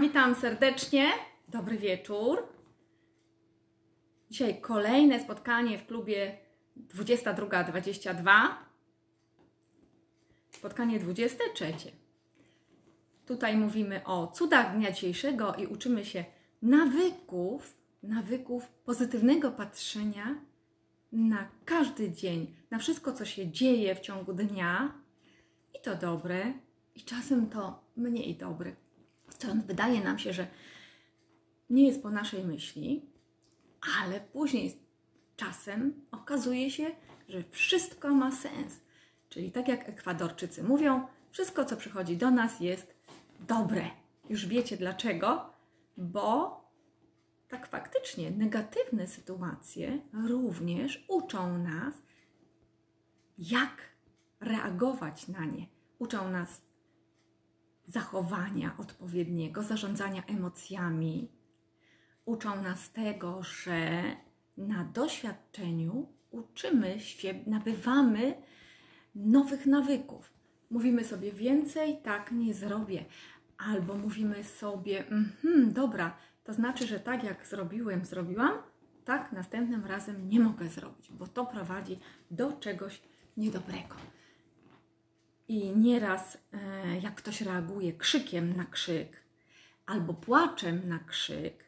Witam 0.00 0.34
serdecznie. 0.34 1.08
Dobry 1.48 1.78
wieczór. 1.78 2.48
Dzisiaj 4.30 4.60
kolejne 4.60 5.20
spotkanie 5.20 5.78
w 5.78 5.86
klubie 5.86 6.38
22.22. 6.76 8.48
Spotkanie 10.50 10.98
23. 10.98 11.74
Tutaj 13.26 13.56
mówimy 13.56 14.04
o 14.04 14.26
cudach 14.26 14.76
dnia 14.76 14.92
dzisiejszego 14.92 15.54
i 15.54 15.66
uczymy 15.66 16.04
się 16.04 16.24
nawyków, 16.62 17.76
nawyków 18.02 18.68
pozytywnego 18.68 19.50
patrzenia 19.50 20.34
na 21.12 21.48
każdy 21.64 22.10
dzień, 22.10 22.54
na 22.70 22.78
wszystko, 22.78 23.12
co 23.12 23.24
się 23.24 23.48
dzieje 23.50 23.94
w 23.94 24.00
ciągu 24.00 24.32
dnia 24.32 24.92
i 25.74 25.82
to 25.82 25.94
dobre, 25.94 26.52
i 26.94 27.02
czasem 27.02 27.46
to 27.50 27.84
mniej 27.96 28.36
dobre. 28.36 28.81
Co 29.42 29.54
wydaje 29.66 30.00
nam 30.00 30.18
się, 30.18 30.32
że 30.32 30.46
nie 31.70 31.86
jest 31.86 32.02
po 32.02 32.10
naszej 32.10 32.44
myśli, 32.44 33.06
ale 34.02 34.20
później 34.20 34.78
czasem 35.36 36.06
okazuje 36.10 36.70
się, 36.70 36.90
że 37.28 37.44
wszystko 37.50 38.14
ma 38.14 38.32
sens. 38.32 38.80
Czyli 39.28 39.52
tak 39.52 39.68
jak 39.68 39.88
Ekwadorczycy 39.88 40.62
mówią, 40.62 41.06
wszystko, 41.30 41.64
co 41.64 41.76
przychodzi 41.76 42.16
do 42.16 42.30
nas, 42.30 42.60
jest 42.60 42.94
dobre. 43.40 43.90
Już 44.30 44.46
wiecie 44.46 44.76
dlaczego? 44.76 45.52
Bo 45.96 46.60
tak 47.48 47.66
faktycznie 47.66 48.30
negatywne 48.30 49.06
sytuacje 49.06 49.98
również 50.28 51.04
uczą 51.08 51.58
nas, 51.58 51.94
jak 53.38 53.76
reagować 54.40 55.28
na 55.28 55.44
nie. 55.44 55.66
Uczą 55.98 56.30
nas 56.30 56.60
zachowania 57.86 58.76
odpowiedniego, 58.78 59.62
zarządzania 59.62 60.22
emocjami. 60.26 61.28
Uczą 62.24 62.62
nas 62.62 62.92
tego, 62.92 63.42
że 63.42 64.02
na 64.56 64.84
doświadczeniu 64.84 66.08
uczymy 66.30 67.00
się, 67.00 67.34
nabywamy 67.46 68.34
nowych 69.14 69.66
nawyków. 69.66 70.32
Mówimy 70.70 71.04
sobie 71.04 71.32
więcej, 71.32 71.98
tak 72.02 72.32
nie 72.32 72.54
zrobię. 72.54 73.04
Albo 73.58 73.94
mówimy 73.94 74.44
sobie, 74.44 75.08
mhm, 75.08 75.72
dobra, 75.72 76.16
to 76.44 76.52
znaczy, 76.52 76.86
że 76.86 77.00
tak 77.00 77.24
jak 77.24 77.46
zrobiłem, 77.46 78.04
zrobiłam, 78.04 78.52
tak 79.04 79.32
następnym 79.32 79.86
razem 79.86 80.28
nie 80.28 80.40
mogę 80.40 80.68
zrobić, 80.68 81.10
bo 81.12 81.26
to 81.26 81.46
prowadzi 81.46 81.98
do 82.30 82.52
czegoś 82.52 83.02
niedobrego. 83.36 83.96
I 85.48 85.76
nieraz, 85.76 86.38
e, 86.52 86.98
jak 86.98 87.14
ktoś 87.14 87.40
reaguje 87.40 87.92
krzykiem 87.92 88.56
na 88.56 88.64
krzyk 88.64 89.22
albo 89.86 90.14
płaczem 90.14 90.88
na 90.88 90.98
krzyk, 90.98 91.64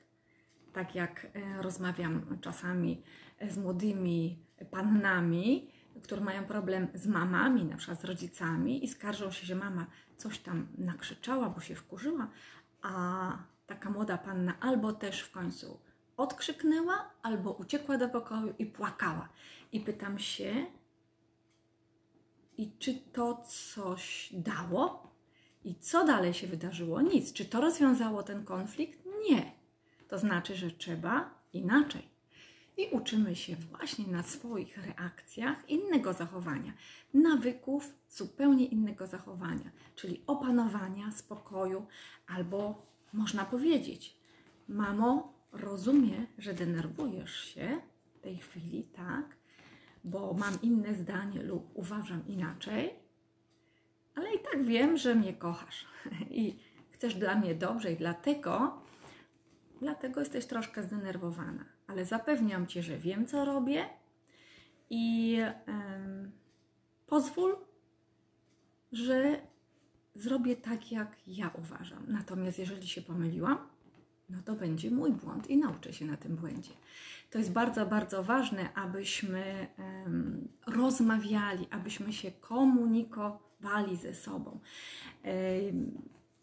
tak 0.72 0.94
jak 0.94 1.26
e, 1.34 1.62
rozmawiam 1.62 2.38
czasami 2.40 3.02
z 3.50 3.58
młodymi 3.58 4.38
pannami, 4.70 5.70
które 6.02 6.20
mają 6.20 6.44
problem 6.44 6.88
z 6.94 7.06
mamami, 7.06 7.64
na 7.64 7.76
przykład 7.76 8.00
z 8.00 8.04
rodzicami 8.04 8.84
i 8.84 8.88
skarżą 8.88 9.30
się, 9.30 9.46
że 9.46 9.54
mama 9.54 9.86
coś 10.16 10.38
tam 10.38 10.68
nakrzyczała, 10.78 11.50
bo 11.50 11.60
się 11.60 11.74
wkurzyła, 11.74 12.30
a 12.82 13.38
taka 13.66 13.90
młoda 13.90 14.18
panna 14.18 14.54
albo 14.60 14.92
też 14.92 15.20
w 15.20 15.30
końcu 15.30 15.80
odkrzyknęła, 16.16 17.10
albo 17.22 17.52
uciekła 17.52 17.98
do 17.98 18.08
pokoju 18.08 18.54
i 18.58 18.66
płakała. 18.66 19.28
I 19.72 19.80
pytam 19.80 20.18
się, 20.18 20.66
i 22.58 22.70
czy 22.78 22.94
to 22.94 23.44
coś 23.48 24.28
dało? 24.32 25.14
I 25.64 25.74
co 25.74 26.06
dalej 26.06 26.34
się 26.34 26.46
wydarzyło? 26.46 27.00
Nic. 27.00 27.32
Czy 27.32 27.44
to 27.44 27.60
rozwiązało 27.60 28.22
ten 28.22 28.44
konflikt? 28.44 28.98
Nie. 29.30 29.52
To 30.08 30.18
znaczy, 30.18 30.56
że 30.56 30.70
trzeba 30.70 31.30
inaczej. 31.52 32.14
I 32.76 32.88
uczymy 32.92 33.36
się 33.36 33.56
właśnie 33.56 34.06
na 34.06 34.22
swoich 34.22 34.86
reakcjach 34.86 35.70
innego 35.70 36.12
zachowania, 36.12 36.72
nawyków 37.14 37.94
zupełnie 38.08 38.66
innego 38.66 39.06
zachowania, 39.06 39.70
czyli 39.94 40.22
opanowania, 40.26 41.12
spokoju, 41.12 41.86
albo 42.26 42.86
można 43.12 43.44
powiedzieć: 43.44 44.16
Mamo, 44.68 45.34
rozumiem, 45.52 46.26
że 46.38 46.54
denerwujesz 46.54 47.44
się 47.44 47.80
w 48.14 48.20
tej 48.20 48.36
chwili, 48.38 48.84
tak? 48.84 49.36
Bo 50.04 50.34
mam 50.34 50.62
inne 50.62 50.94
zdanie 50.94 51.42
lub 51.42 51.70
uważam 51.74 52.26
inaczej, 52.26 52.94
ale 54.14 54.34
i 54.34 54.38
tak 54.38 54.64
wiem, 54.64 54.96
że 54.96 55.14
mnie 55.14 55.34
kochasz 55.34 55.86
i 56.30 56.58
chcesz 56.90 57.14
dla 57.14 57.34
mnie 57.34 57.54
dobrze 57.54 57.92
i 57.92 57.96
dlatego, 57.96 58.82
dlatego 59.80 60.20
jesteś 60.20 60.46
troszkę 60.46 60.82
zdenerwowana. 60.82 61.64
Ale 61.86 62.04
zapewniam 62.04 62.66
Cię, 62.66 62.82
że 62.82 62.98
wiem, 62.98 63.26
co 63.26 63.44
robię 63.44 63.88
i 64.90 65.38
pozwól, 67.06 67.56
że 68.92 69.40
zrobię 70.14 70.56
tak, 70.56 70.92
jak 70.92 71.16
ja 71.26 71.50
uważam. 71.58 72.04
Natomiast 72.08 72.58
jeżeli 72.58 72.88
się 72.88 73.02
pomyliłam, 73.02 73.58
no 74.30 74.38
to 74.44 74.54
będzie 74.54 74.90
mój 74.90 75.12
błąd 75.12 75.50
i 75.50 75.56
nauczę 75.56 75.92
się 75.92 76.04
na 76.04 76.16
tym 76.16 76.36
błędzie. 76.36 76.70
To 77.30 77.38
jest 77.38 77.52
bardzo, 77.52 77.86
bardzo 77.86 78.22
ważne, 78.22 78.74
abyśmy 78.74 79.66
um, 79.78 80.48
rozmawiali, 80.66 81.66
abyśmy 81.70 82.12
się 82.12 82.32
komunikowali 82.32 83.96
ze 83.96 84.14
sobą. 84.14 84.60
Um, 85.24 85.92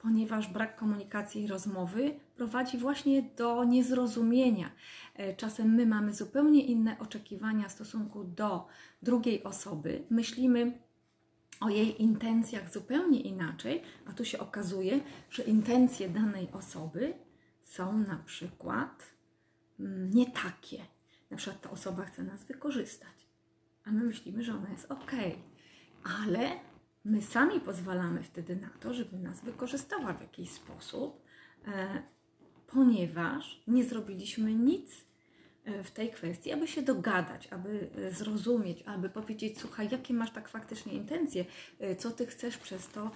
ponieważ 0.01 0.47
brak 0.47 0.75
komunikacji 0.75 1.43
i 1.43 1.47
rozmowy 1.47 2.19
prowadzi 2.35 2.77
właśnie 2.77 3.23
do 3.37 3.63
niezrozumienia. 3.63 4.71
E, 5.15 5.35
czasem 5.35 5.75
my 5.75 5.85
mamy 5.85 6.13
zupełnie 6.13 6.65
inne 6.65 6.99
oczekiwania 6.99 7.67
w 7.67 7.71
stosunku 7.71 8.23
do 8.23 8.67
drugiej 9.01 9.43
osoby, 9.43 10.03
myślimy 10.09 10.71
o 11.59 11.69
jej 11.69 12.01
intencjach 12.01 12.73
zupełnie 12.73 13.21
inaczej, 13.21 13.81
a 14.05 14.13
tu 14.13 14.25
się 14.25 14.39
okazuje, 14.39 14.99
że 15.29 15.43
intencje 15.43 16.09
danej 16.09 16.47
osoby 16.53 17.13
są 17.71 17.97
na 17.97 18.17
przykład 18.17 19.13
mm, 19.79 20.09
nie 20.09 20.31
takie. 20.31 20.85
Na 21.29 21.37
przykład 21.37 21.61
ta 21.61 21.69
osoba 21.69 22.05
chce 22.05 22.23
nas 22.23 22.43
wykorzystać, 22.43 23.27
a 23.85 23.91
my 23.91 24.03
myślimy, 24.03 24.43
że 24.43 24.55
ona 24.55 24.69
jest 24.69 24.91
ok, 24.91 25.11
ale 26.23 26.51
my 27.05 27.21
sami 27.21 27.59
pozwalamy 27.59 28.23
wtedy 28.23 28.55
na 28.55 28.69
to, 28.69 28.93
żeby 28.93 29.17
nas 29.17 29.43
wykorzystała 29.43 30.13
w 30.13 30.21
jakiś 30.21 30.51
sposób, 30.51 31.23
e, 31.67 32.03
ponieważ 32.67 33.63
nie 33.67 33.83
zrobiliśmy 33.83 34.55
nic 34.55 35.05
w 35.83 35.91
tej 35.91 36.09
kwestii, 36.09 36.51
aby 36.51 36.67
się 36.67 36.81
dogadać, 36.81 37.47
aby 37.47 37.87
e, 37.97 38.11
zrozumieć, 38.11 38.83
aby 38.85 39.09
powiedzieć, 39.09 39.59
słuchaj, 39.59 39.89
jakie 39.91 40.13
masz 40.13 40.31
tak 40.31 40.49
faktycznie 40.49 40.93
intencje, 40.93 41.45
co 41.97 42.11
ty 42.11 42.25
chcesz 42.25 42.57
przez 42.57 42.87
to 42.87 43.11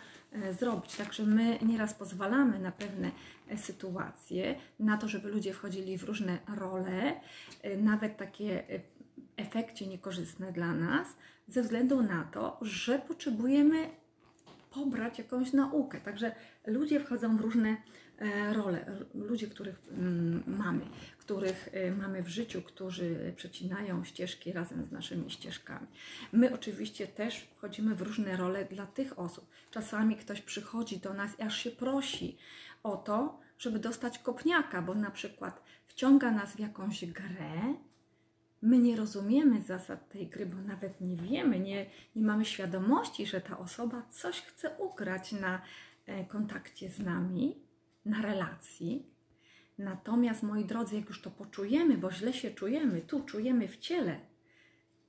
zrobić. 0.60 0.96
Także 0.96 1.24
my 1.24 1.60
nieraz 1.62 1.94
pozwalamy 1.94 2.60
na 2.60 2.72
pewne 2.72 3.12
sytuacje, 3.58 4.56
na 4.80 4.98
to, 4.98 5.08
żeby 5.08 5.30
ludzie 5.30 5.54
wchodzili 5.54 5.98
w 5.98 6.04
różne 6.04 6.38
role, 6.58 7.22
nawet 7.78 8.18
takie 8.18 8.64
efekcie 9.38 9.88
niekorzystne 9.88 10.52
dla 10.52 10.74
nas, 10.74 11.08
ze 11.48 11.62
względu 11.62 12.04
na 12.04 12.24
to, 12.24 12.60
że 12.62 13.00
potrzebujemy 13.00 13.90
pobrać 14.76 15.18
jakąś 15.18 15.54
naukę. 15.54 16.00
Także 16.00 16.36
ludzie 16.66 17.00
wchodzą 17.00 17.38
w 17.38 17.42
różne 17.42 17.70
e, 17.70 17.78
role, 18.54 18.86
ludzie, 19.16 19.48
których 19.48 19.82
mm, 19.92 20.44
mamy, 20.48 20.86
których 21.18 21.70
e, 21.72 21.92
mamy 21.92 22.24
w 22.24 22.28
życiu, 22.28 22.62
którzy 22.62 23.34
przecinają 23.36 24.04
ścieżki 24.04 24.54
razem 24.54 24.86
z 24.86 24.92
naszymi 24.92 25.32
ścieżkami. 25.32 25.88
My 26.32 26.54
oczywiście 26.54 27.08
też 27.08 27.48
wchodzimy 27.56 27.96
w 27.96 28.02
różne 28.02 28.38
role 28.38 28.66
dla 28.66 28.86
tych 28.86 29.20
osób. 29.20 29.46
Czasami 29.72 30.16
ktoś 30.16 30.42
przychodzi 30.42 31.00
do 31.00 31.14
nas 31.14 31.40
i 31.40 31.42
aż 31.42 31.58
się 31.58 31.72
prosi 31.72 32.38
o 32.84 32.98
to, 32.98 33.40
żeby 33.58 33.80
dostać 33.80 34.20
kopniaka, 34.20 34.82
bo 34.82 34.96
na 34.96 35.12
przykład 35.12 35.64
wciąga 35.88 36.32
nas 36.32 36.56
w 36.56 36.60
jakąś 36.60 37.06
grę, 37.06 37.76
my 38.62 38.80
nie 38.80 38.96
rozumiemy 38.96 39.62
zasad 39.62 40.10
tej 40.10 40.28
gry, 40.28 40.46
bo 40.46 40.58
nawet 40.58 41.02
nie 41.02 41.16
wiemy, 41.16 41.60
nie, 41.60 41.86
nie 42.16 42.26
mamy 42.26 42.46
świadomości, 42.46 43.26
że 43.26 43.42
ta 43.42 43.60
osoba 43.60 44.02
coś 44.10 44.42
chce 44.42 44.78
ugrać 44.78 45.32
na 45.32 45.62
e, 46.06 46.26
kontakcie 46.26 46.90
z 46.90 47.00
nami, 47.00 47.65
na 48.06 48.22
relacji. 48.22 49.06
Natomiast, 49.78 50.44
moi 50.44 50.66
drodzy, 50.66 50.96
jak 50.96 51.10
już 51.10 51.22
to 51.22 51.32
poczujemy, 51.32 51.98
bo 51.98 52.12
źle 52.12 52.34
się 52.34 52.52
czujemy, 52.52 53.02
tu 53.02 53.24
czujemy 53.24 53.68
w 53.68 53.78
ciele, 53.78 54.20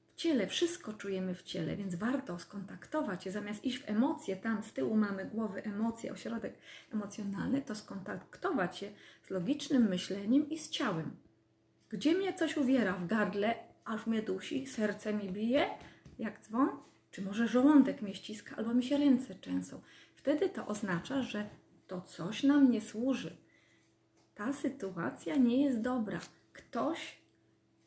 w 0.09 0.15
ciele, 0.15 0.47
wszystko 0.47 0.93
czujemy 0.93 1.35
w 1.35 1.43
ciele, 1.43 1.77
więc 1.77 1.95
warto 1.95 2.39
skontaktować 2.39 3.25
się, 3.25 3.31
zamiast 3.31 3.65
iść 3.65 3.79
w 3.79 3.91
emocje, 3.91 4.37
tam 4.37 4.63
z 4.63 4.73
tyłu 4.73 4.97
mamy 4.97 5.25
głowy 5.25 5.65
emocje, 5.65 6.13
ośrodek 6.13 6.59
emocjonalny, 6.93 7.63
to 7.63 7.75
skontaktować 7.75 8.79
się 8.79 8.91
z 9.23 9.31
logicznym 9.31 9.89
myśleniem 9.89 10.51
i 10.51 10.59
z 10.59 10.71
ciałem 10.71 11.17
gdzie 11.89 12.15
mnie 12.15 12.35
coś 12.35 12.57
uwiera 12.57 12.93
w 12.93 13.07
gardle, 13.07 13.55
aż 13.85 14.07
mnie 14.07 14.23
dusi, 14.23 14.67
serce 14.67 15.15
mi 15.15 15.29
bije, 15.29 15.71
jak 16.19 16.41
dzwon, 16.41 16.69
czy 17.11 17.23
może 17.23 17.49
żołądek 17.49 18.03
mnie 18.03 18.15
ściska, 18.15 18.57
albo 18.57 18.75
mi 18.75 18.85
się 18.85 18.99
ręce 18.99 19.35
trzęsą. 19.35 19.81
Wtedy 20.15 20.49
to 20.49 20.67
oznacza, 20.67 21.23
że 21.23 21.49
to 21.87 22.01
coś 22.01 22.43
nam 22.43 22.71
nie 22.71 22.81
służy, 22.81 23.37
ta 24.35 24.53
sytuacja 24.53 25.37
nie 25.37 25.65
jest 25.65 25.81
dobra. 25.81 26.21
Ktoś 26.53 27.19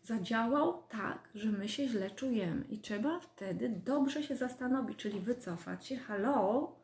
zadziałał 0.04 0.84
tak, 0.90 1.30
że 1.36 1.52
my 1.52 1.70
się 1.70 1.88
źle 1.88 2.12
czujemy 2.12 2.66
i 2.70 2.80
trzeba 2.80 3.20
wtedy 3.20 3.70
dobrze 3.86 4.24
się 4.24 4.36
zastanowić, 4.36 4.98
czyli 4.98 5.20
wycofać 5.20 5.88
się. 5.88 5.98
Halo, 5.98 6.76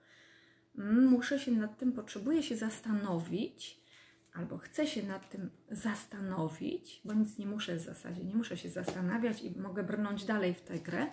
mm, 0.78 1.06
muszę 1.06 1.40
się 1.40 1.52
nad 1.52 1.78
tym, 1.78 1.92
potrzebuję 1.92 2.44
się 2.44 2.58
zastanowić, 2.58 3.82
albo 4.34 4.58
chcę 4.58 4.88
się 4.88 5.04
nad 5.04 5.30
tym 5.30 5.50
zastanowić, 5.72 7.02
bo 7.06 7.14
nic 7.14 7.38
nie 7.38 7.46
muszę 7.46 7.76
w 7.76 7.82
zasadzie, 7.82 8.24
nie 8.24 8.36
muszę 8.36 8.58
się 8.58 8.70
zastanawiać 8.70 9.42
i 9.42 9.60
mogę 9.60 9.84
brnąć 9.84 10.26
dalej 10.26 10.54
w 10.54 10.62
tę 10.62 10.80
grę. 10.80 11.08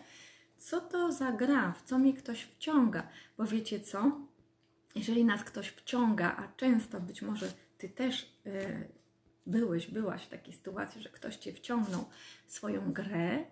Co 0.57 0.81
to 0.81 1.13
za 1.13 1.33
gra, 1.33 1.73
w 1.73 1.83
co 1.83 1.99
mnie 1.99 2.15
ktoś 2.15 2.43
wciąga? 2.43 3.09
Bo 3.39 3.47
wiecie 3.47 3.81
co? 3.81 4.21
Jeżeli 4.95 5.25
nas 5.25 5.45
ktoś 5.45 5.69
wciąga, 5.69 6.37
a 6.37 6.49
często 6.57 7.01
być 7.01 7.23
może 7.23 7.53
ty 7.79 7.89
też. 7.89 8.37
Yy, 8.45 8.89
byłeś, 9.47 9.87
byłaś 9.87 10.23
w 10.23 10.29
takiej 10.29 10.55
sytuacji, 10.55 11.03
że 11.03 11.09
ktoś 11.09 11.37
cię 11.37 11.53
wciągnął 11.53 12.05
w 12.47 12.53
swoją 12.53 12.93
grę, 12.93 13.45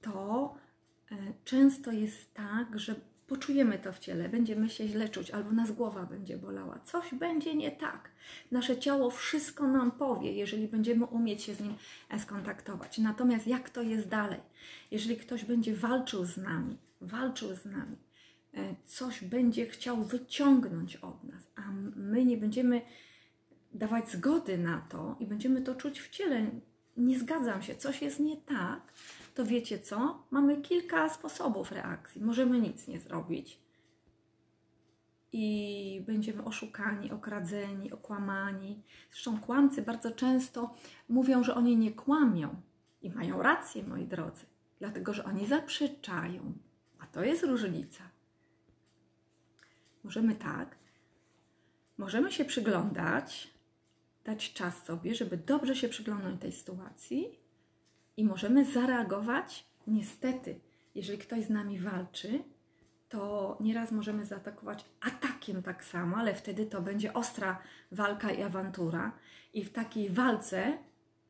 to 0.00 0.54
e, 1.12 1.16
często 1.44 1.92
jest 1.92 2.34
tak, 2.34 2.78
że 2.78 2.94
poczujemy 3.26 3.78
to 3.78 3.92
w 3.92 3.98
ciele, 3.98 4.28
będziemy 4.28 4.68
się 4.68 4.88
źle 4.88 5.08
czuć, 5.08 5.30
albo 5.30 5.52
nas 5.52 5.72
głowa 5.72 6.06
będzie 6.06 6.38
bolała, 6.38 6.78
coś 6.84 7.14
będzie 7.14 7.54
nie 7.54 7.70
tak. 7.70 8.10
Nasze 8.50 8.78
ciało 8.78 9.10
wszystko 9.10 9.68
nam 9.68 9.90
powie, 9.90 10.32
jeżeli 10.32 10.68
będziemy 10.68 11.06
umieć 11.06 11.42
się 11.42 11.54
z 11.54 11.60
nim 11.60 11.74
skontaktować. 12.18 12.98
Natomiast 12.98 13.46
jak 13.46 13.70
to 13.70 13.82
jest 13.82 14.08
dalej? 14.08 14.40
Jeżeli 14.90 15.16
ktoś 15.16 15.44
będzie 15.44 15.74
walczył 15.74 16.24
z 16.24 16.36
nami, 16.36 16.78
walczył 17.00 17.54
z 17.54 17.64
nami, 17.64 17.96
coś 18.84 19.24
będzie 19.24 19.66
chciał 19.66 20.04
wyciągnąć 20.04 20.96
od 20.96 21.24
nas, 21.24 21.50
a 21.56 21.72
my 21.96 22.24
nie 22.24 22.36
będziemy 22.36 22.82
dawać 23.72 24.10
zgody 24.10 24.58
na 24.58 24.86
to 24.88 25.16
i 25.20 25.26
będziemy 25.26 25.62
to 25.62 25.74
czuć 25.74 26.00
w 26.00 26.10
ciele, 26.10 26.50
nie 26.96 27.18
zgadzam 27.18 27.62
się, 27.62 27.74
coś 27.74 28.02
jest 28.02 28.20
nie 28.20 28.36
tak, 28.36 28.92
to 29.34 29.44
wiecie 29.44 29.78
co? 29.78 30.26
Mamy 30.30 30.62
kilka 30.62 31.08
sposobów 31.08 31.72
reakcji. 31.72 32.22
Możemy 32.22 32.60
nic 32.60 32.88
nie 32.88 33.00
zrobić 33.00 33.60
i 35.32 36.02
będziemy 36.06 36.44
oszukani, 36.44 37.10
okradzeni, 37.10 37.92
okłamani. 37.92 38.82
Zresztą 39.10 39.40
kłamcy 39.40 39.82
bardzo 39.82 40.10
często 40.10 40.74
mówią, 41.08 41.44
że 41.44 41.54
oni 41.54 41.76
nie 41.76 41.92
kłamią 41.92 42.62
i 43.02 43.10
mają 43.10 43.42
rację, 43.42 43.84
moi 43.84 44.06
drodzy, 44.06 44.46
dlatego 44.78 45.14
że 45.14 45.24
oni 45.24 45.46
zaprzeczają, 45.46 46.52
a 46.98 47.06
to 47.06 47.24
jest 47.24 47.42
różnica. 47.42 48.09
Możemy 50.04 50.34
tak, 50.34 50.76
możemy 51.98 52.32
się 52.32 52.44
przyglądać, 52.44 53.50
dać 54.24 54.52
czas 54.52 54.84
sobie, 54.84 55.14
żeby 55.14 55.36
dobrze 55.36 55.76
się 55.76 55.88
przyglądać 55.88 56.34
tej 56.40 56.52
sytuacji 56.52 57.38
i 58.16 58.24
możemy 58.24 58.64
zareagować. 58.64 59.66
Niestety, 59.86 60.60
jeżeli 60.94 61.18
ktoś 61.18 61.44
z 61.44 61.50
nami 61.50 61.78
walczy, 61.78 62.42
to 63.08 63.56
nieraz 63.60 63.92
możemy 63.92 64.24
zaatakować 64.24 64.84
atakiem 65.00 65.62
tak 65.62 65.84
samo, 65.84 66.16
ale 66.16 66.34
wtedy 66.34 66.66
to 66.66 66.82
będzie 66.82 67.14
ostra 67.14 67.62
walka 67.92 68.30
i 68.30 68.42
awantura. 68.42 69.12
I 69.54 69.64
w 69.64 69.72
takiej 69.72 70.10
walce, 70.10 70.78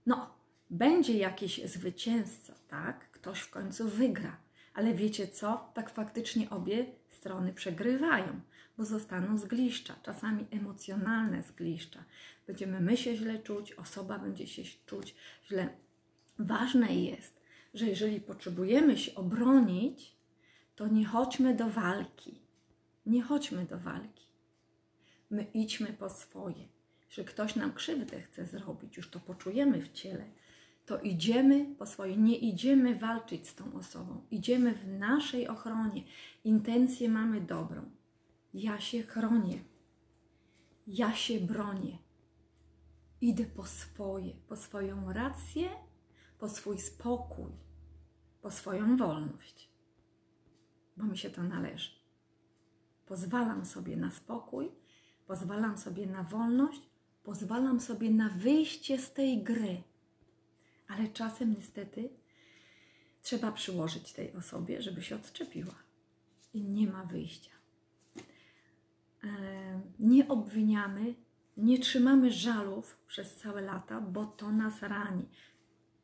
no, 0.06 0.34
będzie 0.70 1.18
jakiś 1.18 1.64
zwycięzca, 1.64 2.54
tak? 2.68 3.10
Ktoś 3.10 3.40
w 3.40 3.50
końcu 3.50 3.88
wygra. 3.88 4.36
Ale 4.74 4.94
wiecie 4.94 5.28
co? 5.28 5.70
Tak 5.74 5.90
faktycznie 5.90 6.50
obie 6.50 6.86
strony 7.08 7.52
przegrywają 7.52 8.40
bo 8.80 8.86
zostaną 8.86 9.38
zgliszcza, 9.38 9.94
czasami 10.02 10.46
emocjonalne 10.50 11.42
zgliszcza. 11.42 12.04
Będziemy 12.46 12.80
my 12.80 12.96
się 12.96 13.16
źle 13.16 13.38
czuć, 13.38 13.72
osoba 13.72 14.18
będzie 14.18 14.46
się 14.46 14.62
czuć 14.86 15.14
źle. 15.48 15.68
Ważne 16.38 16.94
jest, 16.94 17.40
że 17.74 17.86
jeżeli 17.86 18.20
potrzebujemy 18.20 18.98
się 18.98 19.14
obronić, 19.14 20.16
to 20.76 20.88
nie 20.88 21.06
chodźmy 21.06 21.54
do 21.54 21.70
walki. 21.70 22.40
Nie 23.06 23.22
chodźmy 23.22 23.64
do 23.64 23.78
walki. 23.78 24.26
My 25.30 25.46
idźmy 25.54 25.86
po 25.86 26.10
swoje. 26.10 26.68
Że 27.10 27.24
ktoś 27.24 27.56
nam 27.56 27.72
krzywdę 27.72 28.20
chce 28.20 28.46
zrobić, 28.46 28.96
już 28.96 29.10
to 29.10 29.20
poczujemy 29.20 29.80
w 29.80 29.92
ciele, 29.92 30.24
to 30.86 31.00
idziemy 31.00 31.74
po 31.78 31.86
swoje. 31.86 32.16
Nie 32.16 32.36
idziemy 32.38 32.94
walczyć 32.94 33.48
z 33.48 33.54
tą 33.54 33.74
osobą. 33.74 34.22
Idziemy 34.30 34.74
w 34.74 34.88
naszej 34.88 35.48
ochronie. 35.48 36.02
Intencję 36.44 37.08
mamy 37.08 37.40
dobrą. 37.40 37.99
Ja 38.54 38.80
się 38.80 39.02
chronię. 39.02 39.64
Ja 40.86 41.14
się 41.14 41.40
bronię. 41.40 41.98
Idę 43.20 43.44
po 43.44 43.64
swoje, 43.64 44.34
po 44.48 44.56
swoją 44.56 45.12
rację, 45.12 45.70
po 46.38 46.48
swój 46.48 46.78
spokój, 46.78 47.52
po 48.42 48.50
swoją 48.50 48.96
wolność, 48.96 49.70
bo 50.96 51.04
mi 51.04 51.18
się 51.18 51.30
to 51.30 51.42
należy. 51.42 51.90
Pozwalam 53.06 53.66
sobie 53.66 53.96
na 53.96 54.10
spokój, 54.10 54.70
pozwalam 55.26 55.78
sobie 55.78 56.06
na 56.06 56.22
wolność, 56.22 56.82
pozwalam 57.22 57.80
sobie 57.80 58.10
na 58.10 58.28
wyjście 58.28 58.98
z 58.98 59.12
tej 59.12 59.42
gry. 59.42 59.82
Ale 60.88 61.08
czasem 61.08 61.54
niestety 61.54 62.10
trzeba 63.22 63.52
przyłożyć 63.52 64.12
tej 64.12 64.32
osobie, 64.32 64.82
żeby 64.82 65.02
się 65.02 65.16
odczepiła. 65.16 65.74
I 66.54 66.62
nie 66.62 66.86
ma 66.86 67.04
wyjścia 67.04 67.59
nie 69.98 70.28
obwiniamy, 70.28 71.14
nie 71.56 71.78
trzymamy 71.78 72.32
żalów 72.32 72.98
przez 73.06 73.36
całe 73.36 73.60
lata, 73.60 74.00
bo 74.00 74.26
to 74.26 74.50
nas 74.50 74.82
rani. 74.82 75.28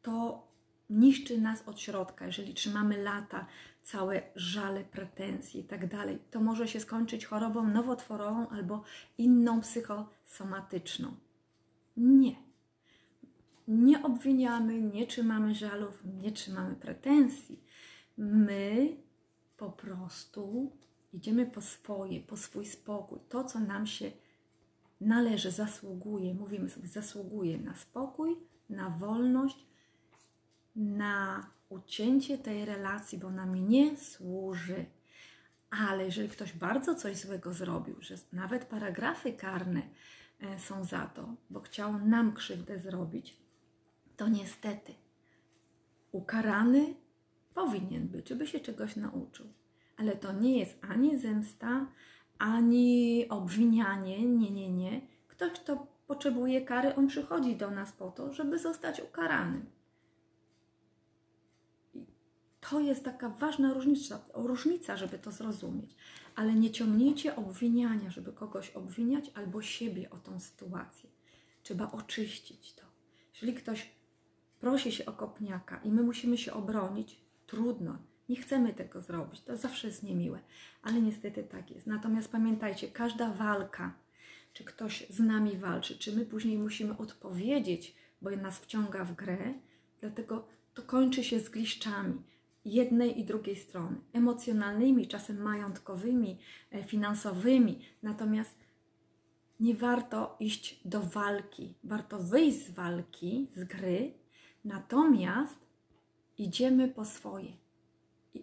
To 0.03 0.47
niszczy 0.91 1.41
nas 1.41 1.69
od 1.69 1.81
środka. 1.81 2.27
Jeżeli 2.27 2.55
trzymamy 2.55 3.03
lata, 3.03 3.47
całe 3.83 4.23
żale, 4.37 4.85
pretensje 4.85 5.61
i 5.61 5.65
tak 5.65 5.89
dalej, 5.89 6.19
to 6.31 6.41
może 6.41 6.69
się 6.69 6.81
skończyć 6.81 7.27
chorobą 7.27 7.69
nowotworową 7.69 8.49
albo 8.49 8.83
inną 9.19 9.61
psychosomatyczną. 9.61 11.15
Nie. 11.97 12.37
Nie 13.69 14.03
obwiniamy, 14.03 14.81
nie 14.83 15.07
trzymamy 15.07 15.55
żalów, 15.55 16.03
nie 16.23 16.33
trzymamy 16.33 16.75
pretensji. 16.75 17.65
My 18.17 18.97
po 19.57 19.71
prostu 19.71 20.73
Idziemy 21.13 21.47
po 21.47 21.61
swoje, 21.61 22.21
po 22.21 22.37
swój 22.37 22.67
spokój, 22.67 23.19
to, 23.29 23.45
co 23.45 23.61
nam 23.61 23.87
się 23.87 24.13
należy, 25.01 25.51
zasługuje. 25.51 26.35
Mówimy 26.35 26.71
sobie, 26.71 26.89
zasługuje 26.89 27.59
na 27.59 27.75
spokój, 27.75 28.37
na 28.71 28.91
wolność, 28.91 29.67
na 30.77 31.47
ucięcie 31.69 32.39
tej 32.39 32.65
relacji, 32.65 33.19
bo 33.19 33.29
ona 33.29 33.47
mi 33.47 33.61
nie 33.61 33.97
służy. 33.97 34.85
Ale 35.71 36.05
jeżeli 36.05 36.29
ktoś 36.29 36.53
bardzo 36.53 36.95
coś 36.95 37.17
złego 37.17 37.55
zrobił, 37.55 37.97
że 38.01 38.15
nawet 38.33 38.65
paragrafy 38.65 39.33
karne 39.33 39.83
e, 40.41 40.59
są 40.59 40.85
za 40.85 41.07
to, 41.07 41.35
bo 41.51 41.61
chciał 41.61 41.99
nam 41.99 42.33
krzywdę 42.33 42.79
zrobić, 42.79 43.37
to 44.17 44.29
niestety 44.29 44.95
ukarany 46.13 46.95
powinien 47.55 48.09
być, 48.09 48.29
żeby 48.29 48.47
się 48.47 48.61
czegoś 48.61 48.97
nauczył 48.97 49.47
ale 49.97 50.17
to 50.17 50.33
nie 50.33 50.59
jest 50.59 50.79
ani 50.91 51.19
zemsta, 51.19 51.87
ani 52.39 53.27
obwinianie. 53.29 54.27
Nie, 54.27 54.51
nie, 54.51 54.73
nie. 54.73 55.01
Ktoś, 55.29 55.53
kto 55.53 55.87
potrzebuje 56.07 56.61
kary, 56.61 56.95
on 56.95 57.07
przychodzi 57.07 57.57
do 57.57 57.71
nas 57.71 57.93
po 57.93 58.11
to, 58.11 58.33
żeby 58.33 58.59
zostać 58.59 59.01
ukaranym. 59.01 59.67
To 62.71 62.81
jest 62.81 63.05
taka 63.05 63.29
ważna 63.29 63.75
różnica, 63.75 64.25
różnica, 64.35 64.97
żeby 64.97 65.19
to 65.19 65.33
zrozumieć. 65.33 65.97
Ale 66.35 66.55
nie 66.55 66.71
ciągnijcie 66.71 67.37
obwiniania, 67.37 68.11
żeby 68.11 68.33
kogoś 68.33 68.71
obwiniać 68.71 69.31
albo 69.35 69.63
siebie 69.63 70.11
o 70.11 70.19
tą 70.19 70.41
sytuację. 70.41 71.11
Trzeba 71.63 71.93
oczyścić 71.93 72.75
to. 72.75 72.83
Jeżeli 73.35 73.55
ktoś 73.55 73.91
prosi 74.61 74.93
się 74.93 75.07
o 75.07 75.13
kopniaka 75.13 75.81
i 75.85 75.91
my 75.91 76.03
musimy 76.03 76.39
się 76.39 76.53
obronić, 76.53 77.21
trudno 77.47 77.99
nie 78.29 78.37
chcemy 78.37 78.75
tego 78.75 79.01
zrobić, 79.01 79.41
to 79.41 79.57
zawsze 79.57 79.87
jest 79.87 80.03
niemiłe, 80.03 80.41
ale 80.83 81.03
niestety 81.03 81.45
tak 81.45 81.71
jest. 81.71 81.87
Natomiast 81.87 82.33
pamiętajcie, 82.33 82.89
każda 82.89 83.33
walka, 83.33 83.95
czy 84.53 84.65
ktoś 84.65 85.07
z 85.11 85.21
nami 85.21 85.57
walczy, 85.57 85.99
czy 85.99 86.17
my 86.17 86.27
później 86.27 86.59
musimy 86.59 86.97
odpowiedzieć, 86.97 87.95
bo 88.23 88.31
nas 88.31 88.59
wciąga 88.59 89.05
w 89.05 89.15
grę, 89.15 89.55
dlatego 90.01 90.49
to 90.75 90.83
kończy 90.83 91.25
się 91.25 91.41
z 91.41 91.49
gliszczami 91.49 92.23
jednej 92.65 93.21
i 93.21 93.25
drugiej 93.25 93.57
strony, 93.57 93.97
emocjonalnymi, 94.13 95.09
czasem 95.09 95.43
majątkowymi, 95.43 96.39
e, 96.71 96.85
finansowymi. 96.85 97.81
Natomiast 98.03 98.55
nie 99.61 99.75
warto 99.75 100.37
iść 100.41 100.81
do 100.85 101.01
walki, 101.01 101.75
warto 101.85 102.19
wyjść 102.19 102.67
z 102.67 102.71
walki, 102.71 103.51
z 103.55 103.65
gry, 103.65 104.15
natomiast 104.65 105.59
idziemy 106.39 106.89
po 106.89 107.05
swoje 107.05 107.66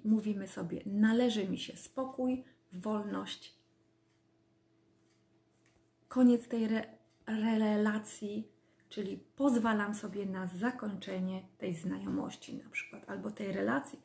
mówimy 0.06 0.48
sobie: 0.48 0.82
należy 0.86 1.50
mi 1.50 1.58
się 1.58 1.78
spokój, 1.78 2.44
wolność. 2.74 3.56
Koniec 6.08 6.48
tej 6.48 6.66
re 6.66 6.84
relacji 7.60 8.54
czyli 8.94 9.18
pozwalam 9.18 9.96
sobie 9.96 10.26
na 10.26 10.48
zakończenie 10.48 11.44
tej 11.58 11.76
znajomości, 11.76 12.58
na 12.58 12.70
przykład, 12.70 13.10
albo 13.10 13.32
tej 13.32 13.52
relacji, 13.52 14.02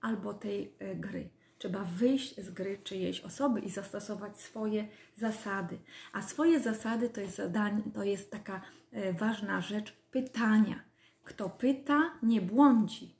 albo 0.00 0.34
tej 0.34 0.74
e, 0.78 0.96
gry. 0.96 1.28
Trzeba 1.58 1.84
wyjść 1.84 2.40
z 2.40 2.50
gry 2.50 2.78
czyjejś 2.84 3.20
osoby 3.20 3.60
i 3.60 3.70
zastosować 3.70 4.40
swoje 4.40 4.88
zasady. 5.16 5.78
A 6.12 6.22
swoje 6.22 6.60
zasady 6.60 7.08
to 7.10 7.20
jest 7.20 7.36
zadanie, 7.36 7.82
to 7.94 8.04
jest 8.04 8.30
taka 8.30 8.60
e, 8.92 9.12
ważna 9.12 9.60
rzecz 9.60 9.92
pytania. 10.10 10.84
Kto 11.24 11.50
pyta, 11.50 12.18
nie 12.22 12.40
błądzi. 12.40 13.19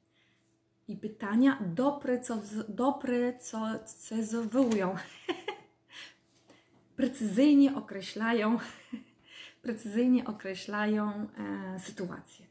I 0.91 0.97
pytania 0.97 1.59
doprecyzowują, 2.69 4.97
precyzyjnie 6.97 7.77
określają, 7.77 8.59
precyzyjnie 9.63 10.25
określają 10.25 11.11
e, 11.11 11.27
sytuację. 11.81 12.47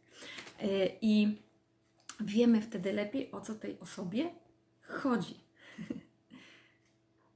E, 0.60 0.65
I 1.01 1.41
wiemy 2.19 2.62
wtedy 2.62 2.93
lepiej, 2.93 3.31
o 3.31 3.41
co 3.41 3.55
tej 3.55 3.79
osobie 3.79 4.29
chodzi. 4.81 5.36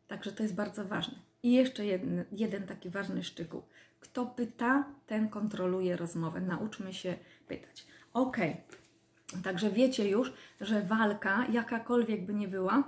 Także 0.08 0.32
to 0.32 0.44
jest 0.44 0.56
bardzo 0.56 0.86
ważne. 0.86 1.16
I 1.44 1.52
jeszcze 1.52 1.86
jeden, 1.86 2.26
jeden 2.32 2.68
taki 2.68 2.90
ważny 2.90 3.24
szczegół. 3.24 3.62
Kto 4.00 4.26
pyta, 4.26 4.86
ten 5.08 5.30
kontroluje 5.30 5.98
rozmowę. 5.98 6.42
Nauczmy 6.42 6.94
się 6.94 7.18
pytać. 7.48 7.86
Ok, 8.14 8.38
także 9.42 9.72
wiecie 9.72 10.10
już, 10.10 10.34
że 10.62 10.82
walka, 10.82 11.46
jakakolwiek 11.52 12.26
by 12.26 12.34
nie 12.34 12.48
była, 12.48 12.84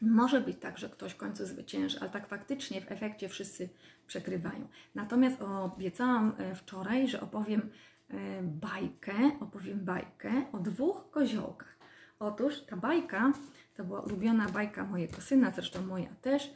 może 0.00 0.40
być 0.40 0.58
tak, 0.58 0.78
że 0.78 0.88
ktoś 0.88 1.12
w 1.12 1.16
końcu 1.16 1.46
zwycięży, 1.46 2.00
ale 2.00 2.10
tak 2.10 2.28
faktycznie 2.28 2.80
w 2.80 2.92
efekcie 2.92 3.28
wszyscy 3.28 3.68
przegrywają. 4.06 4.68
Natomiast 4.94 5.42
obiecałam 5.42 6.32
e, 6.38 6.54
wczoraj, 6.54 7.08
że 7.08 7.20
opowiem 7.20 7.70
e, 8.10 8.42
bajkę, 8.42 9.14
opowiem 9.40 9.84
bajkę 9.84 10.32
o 10.52 10.58
dwóch 10.58 11.10
koziołkach. 11.10 11.78
Otóż 12.18 12.60
ta 12.60 12.76
bajka 12.76 13.32
to 13.76 13.84
była 13.84 14.00
ulubiona 14.00 14.48
bajka 14.48 14.84
mojego 14.84 15.20
syna, 15.20 15.52
zresztą 15.54 15.86
moja 15.86 16.10
też. 16.22 16.50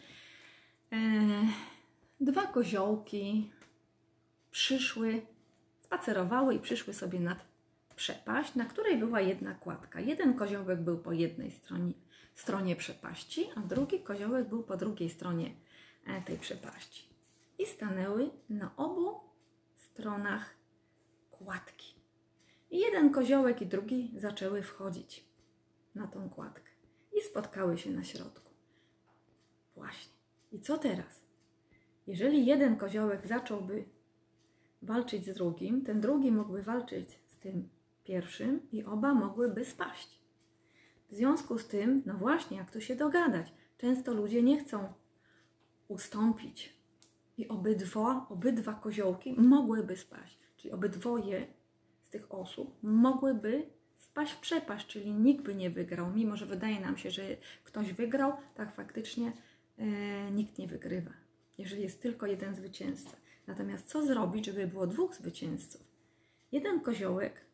E, 0.92 0.96
dwa 2.20 2.46
koziołki 2.46 3.50
przyszły, 4.50 5.22
spacerowały 5.80 6.54
i 6.54 6.58
przyszły 6.58 6.94
sobie 6.94 7.20
nad 7.20 7.53
przepaść, 7.96 8.54
na 8.54 8.64
której 8.64 8.98
była 8.98 9.20
jedna 9.20 9.54
kładka. 9.54 10.00
Jeden 10.00 10.34
koziołek 10.34 10.80
był 10.80 10.98
po 10.98 11.12
jednej 11.12 11.50
stronie, 11.50 11.92
stronie 12.34 12.76
przepaści, 12.76 13.46
a 13.56 13.60
drugi 13.60 14.00
koziołek 14.00 14.48
był 14.48 14.62
po 14.62 14.76
drugiej 14.76 15.10
stronie 15.10 15.50
e, 16.06 16.22
tej 16.22 16.38
przepaści. 16.38 17.08
I 17.58 17.66
stanęły 17.66 18.30
na 18.48 18.76
obu 18.76 19.20
stronach 19.76 20.54
kładki. 21.30 21.94
I 22.70 22.78
jeden 22.78 23.10
koziołek 23.10 23.62
i 23.62 23.66
drugi 23.66 24.12
zaczęły 24.16 24.62
wchodzić 24.62 25.24
na 25.94 26.06
tą 26.06 26.30
kładkę 26.30 26.70
i 27.12 27.20
spotkały 27.20 27.78
się 27.78 27.90
na 27.90 28.04
środku. 28.04 28.50
Właśnie. 29.74 30.12
I 30.52 30.60
co 30.60 30.78
teraz? 30.78 31.24
Jeżeli 32.06 32.46
jeden 32.46 32.76
koziołek 32.76 33.26
zacząłby 33.26 33.84
walczyć 34.82 35.24
z 35.24 35.34
drugim, 35.34 35.84
ten 35.84 36.00
drugi 36.00 36.32
mógłby 36.32 36.62
walczyć 36.62 37.10
z 37.26 37.38
tym 37.38 37.68
pierwszym 38.04 38.70
i 38.72 38.84
oba 38.84 39.14
mogłyby 39.14 39.64
spaść. 39.64 40.20
W 41.10 41.14
związku 41.14 41.58
z 41.58 41.66
tym, 41.66 42.02
no 42.06 42.14
właśnie, 42.14 42.56
jak 42.56 42.70
tu 42.70 42.80
się 42.80 42.96
dogadać? 42.96 43.52
Często 43.78 44.14
ludzie 44.14 44.42
nie 44.42 44.64
chcą 44.64 44.92
ustąpić 45.88 46.74
i 47.38 47.48
obydwa, 47.48 48.26
obydwa 48.30 48.74
koziołki 48.74 49.34
mogłyby 49.40 49.96
spaść. 49.96 50.38
Czyli 50.56 50.72
obydwoje 50.72 51.46
z 52.00 52.10
tych 52.10 52.34
osób 52.34 52.78
mogłyby 52.82 53.66
spaść 53.96 54.32
w 54.32 54.40
przepaść, 54.40 54.86
czyli 54.86 55.12
nikt 55.12 55.44
by 55.44 55.54
nie 55.54 55.70
wygrał. 55.70 56.10
Mimo, 56.10 56.36
że 56.36 56.46
wydaje 56.46 56.80
nam 56.80 56.96
się, 56.96 57.10
że 57.10 57.22
ktoś 57.64 57.92
wygrał, 57.92 58.32
tak 58.54 58.74
faktycznie 58.74 59.32
e, 59.78 60.30
nikt 60.30 60.58
nie 60.58 60.66
wygrywa, 60.66 61.10
jeżeli 61.58 61.82
jest 61.82 62.02
tylko 62.02 62.26
jeden 62.26 62.54
zwycięzca. 62.54 63.16
Natomiast 63.46 63.88
co 63.88 64.06
zrobić, 64.06 64.46
żeby 64.46 64.66
było 64.66 64.86
dwóch 64.86 65.14
zwycięzców? 65.14 65.84
Jeden 66.52 66.80
koziołek 66.80 67.44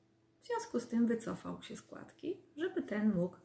w 0.42 0.46
związku 0.46 0.80
z 0.80 0.86
tym 0.86 1.06
wycofał 1.06 1.62
się 1.62 1.76
z 1.76 1.82
kładki, 1.82 2.36
żeby 2.56 2.82
ten 2.82 3.14
mógł 3.14 3.36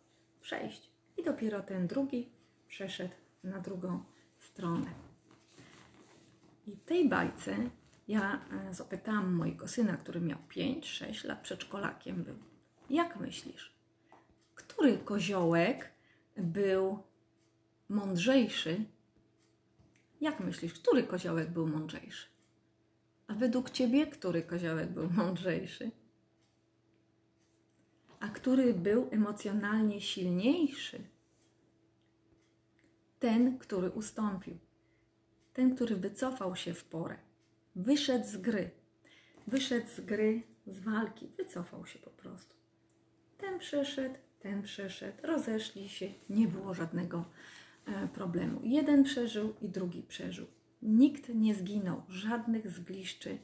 przejść. 0.42 0.92
I 1.18 1.24
dopiero 1.24 1.62
ten 1.62 1.88
drugi 1.88 2.30
przeszedł 2.68 3.14
na 3.44 3.60
drugą 3.60 4.04
stronę. 4.40 4.88
I 6.68 6.78
tej 6.78 7.10
bajce 7.10 7.70
ja 8.08 8.46
e, 8.52 8.74
zapytałam 8.74 9.34
mojego 9.34 9.68
syna, 9.68 9.98
który 9.98 10.22
miał 10.22 10.40
5-6 10.50 11.28
lat, 11.28 11.42
przedszkolakiem 11.42 12.24
był. 12.24 12.36
Jak 12.90 13.20
myślisz, 13.20 13.76
który 14.56 14.98
koziołek 14.98 15.92
był 16.38 17.04
mądrzejszy? 17.90 18.86
Jak 20.22 20.40
myślisz, 20.40 20.74
który 20.74 21.04
koziołek 21.04 21.50
był 21.52 21.68
mądrzejszy? 21.68 22.28
A 23.28 23.34
według 23.34 23.70
ciebie, 23.70 24.08
który 24.08 24.42
koziołek 24.42 24.92
był 24.92 25.10
mądrzejszy? 25.10 25.92
A 28.26 28.30
który 28.30 28.74
był 28.74 29.08
emocjonalnie 29.12 30.02
silniejszy? 30.02 31.00
Ten, 33.20 33.58
który 33.58 33.90
ustąpił. 33.90 34.58
Ten, 35.54 35.76
który 35.76 35.96
wycofał 35.96 36.56
się 36.56 36.74
w 36.74 36.84
porę. 36.84 37.18
Wyszedł 37.76 38.28
z 38.28 38.38
gry. 38.38 38.70
Wyszedł 39.48 39.88
z 39.88 40.00
gry, 40.00 40.42
z 40.68 40.80
walki. 40.80 41.28
Wycofał 41.38 41.86
się 41.86 42.00
po 42.00 42.10
prostu. 42.10 42.56
Ten 43.38 43.60
przeszedł, 43.60 44.16
ten 44.40 44.62
przeszedł, 44.62 45.18
rozeszli 45.24 45.90
się, 45.90 46.10
nie 46.30 46.48
było 46.48 46.74
żadnego 46.74 47.26
e, 47.86 48.08
problemu. 48.08 48.60
Jeden 48.64 49.04
przeżył 49.04 49.54
i 49.62 49.70
drugi 49.70 50.04
przeżył. 50.04 50.46
Nikt 50.82 51.30
nie 51.30 51.56
zginął, 51.56 52.02
żadnych 52.10 52.70
zgliszczy 52.70 53.38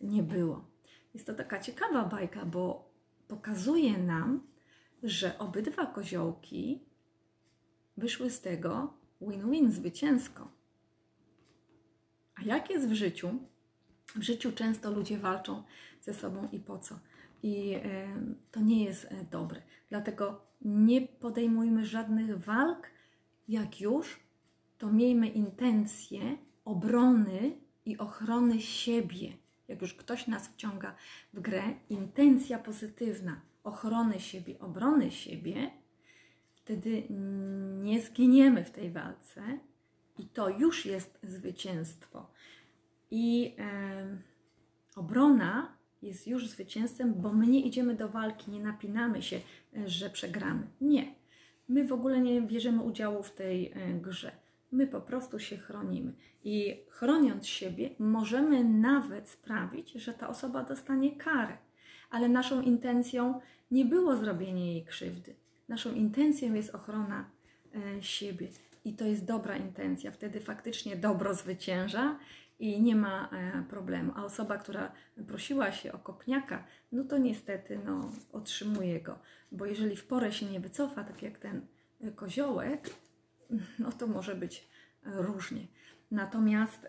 nie 0.00 0.22
było. 0.22 0.64
Jest 1.14 1.26
to 1.26 1.34
taka 1.34 1.60
ciekawa 1.60 2.04
bajka, 2.04 2.44
bo 2.44 2.89
pokazuje 3.30 3.98
nam, 3.98 4.46
że 5.02 5.38
obydwa 5.38 5.86
koziołki 5.86 6.80
wyszły 7.96 8.30
z 8.30 8.40
tego 8.40 8.94
win-win, 9.20 9.72
zwycięsko. 9.72 10.50
A 12.34 12.42
jak 12.42 12.70
jest 12.70 12.88
w 12.88 12.92
życiu? 12.92 13.28
W 14.14 14.22
życiu 14.22 14.52
często 14.52 14.90
ludzie 14.90 15.18
walczą 15.18 15.62
ze 16.00 16.14
sobą 16.14 16.48
i 16.52 16.58
po 16.58 16.78
co? 16.78 16.98
i 17.42 17.76
to 18.50 18.60
nie 18.60 18.84
jest 18.84 19.04
e, 19.04 19.24
dobre. 19.30 19.62
Dlatego 19.88 20.46
nie 20.62 21.00
podejmujmy 21.00 21.86
żadnych 21.86 22.38
walk. 22.38 22.90
Jak 23.48 23.80
już, 23.80 24.20
to 24.78 24.92
miejmy 24.92 25.28
intencję 25.28 26.38
obrony 26.64 27.56
i 27.84 27.98
ochrony 27.98 28.60
siebie. 28.60 29.32
Jak 29.70 29.82
już 29.82 29.94
ktoś 29.94 30.26
nas 30.26 30.48
wciąga 30.48 30.94
w 31.32 31.40
grę, 31.40 31.62
intencja 31.90 32.58
pozytywna 32.58 33.40
ochrony 33.64 34.20
siebie, 34.20 34.58
obrony 34.58 35.10
siebie, 35.10 35.70
wtedy 36.54 37.02
nie 37.82 38.00
zginiemy 38.00 38.64
w 38.64 38.70
tej 38.70 38.90
walce 38.90 39.42
i 40.18 40.26
to 40.26 40.48
już 40.48 40.86
jest 40.86 41.18
zwycięstwo. 41.22 42.30
I 43.10 43.54
e, 43.58 44.18
obrona 44.96 45.76
jest 46.02 46.26
już 46.26 46.48
zwycięzcem, 46.48 47.14
bo 47.14 47.32
my 47.32 47.46
nie 47.46 47.60
idziemy 47.60 47.94
do 47.94 48.08
walki, 48.08 48.50
nie 48.50 48.60
napinamy 48.62 49.22
się, 49.22 49.40
e, 49.76 49.88
że 49.88 50.10
przegramy. 50.10 50.66
Nie. 50.80 51.14
My 51.68 51.86
w 51.86 51.92
ogóle 51.92 52.20
nie 52.20 52.42
bierzemy 52.42 52.82
udziału 52.82 53.22
w 53.22 53.30
tej 53.30 53.72
e, 53.72 53.92
grze. 53.92 54.32
My 54.72 54.86
po 54.86 55.00
prostu 55.00 55.38
się 55.38 55.56
chronimy. 55.56 56.12
I 56.44 56.76
chroniąc 56.88 57.46
siebie, 57.46 57.90
możemy 57.98 58.64
nawet 58.64 59.28
sprawić, 59.28 59.92
że 59.92 60.14
ta 60.14 60.28
osoba 60.28 60.64
dostanie 60.64 61.16
karę. 61.16 61.56
Ale 62.10 62.28
naszą 62.28 62.62
intencją 62.62 63.40
nie 63.70 63.84
było 63.84 64.16
zrobienie 64.16 64.72
jej 64.72 64.84
krzywdy. 64.84 65.34
Naszą 65.68 65.94
intencją 65.94 66.54
jest 66.54 66.74
ochrona 66.74 67.30
e, 67.74 68.02
siebie. 68.02 68.48
I 68.84 68.92
to 68.92 69.04
jest 69.04 69.24
dobra 69.24 69.56
intencja. 69.56 70.10
Wtedy 70.10 70.40
faktycznie 70.40 70.96
dobro 70.96 71.34
zwycięża 71.34 72.18
i 72.58 72.82
nie 72.82 72.96
ma 72.96 73.28
e, 73.32 73.62
problemu. 73.62 74.12
A 74.16 74.24
osoba, 74.24 74.58
która 74.58 74.92
prosiła 75.28 75.72
się 75.72 75.92
o 75.92 75.98
kopniaka, 75.98 76.64
no 76.92 77.04
to 77.04 77.18
niestety 77.18 77.80
no, 77.84 78.10
otrzymuje 78.32 79.00
go, 79.00 79.18
bo 79.52 79.66
jeżeli 79.66 79.96
w 79.96 80.06
porę 80.06 80.32
się 80.32 80.46
nie 80.46 80.60
wycofa, 80.60 81.04
tak 81.04 81.22
jak 81.22 81.38
ten 81.38 81.66
e, 82.00 82.10
koziołek, 82.10 82.90
no 83.78 83.92
to 83.92 84.06
może 84.06 84.34
być 84.34 84.68
różnie. 85.02 85.66
Natomiast 86.10 86.88